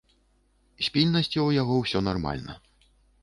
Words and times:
З 0.85 0.93
пільнасцю 0.95 1.29
ў 1.29 1.59
яго 1.61 1.75
ўсё 1.83 1.99
нармальна. 2.09 2.57